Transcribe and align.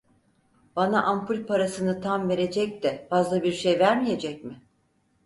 Bana 0.75 1.03
ampul 1.03 1.45
parasını 1.45 2.01
tam 2.01 2.29
verecek 2.29 2.83
de 2.83 3.07
fazla 3.09 3.43
bir 3.43 3.51
şey 3.51 3.79
vermeyecek 3.79 4.43
mi? 4.43 4.61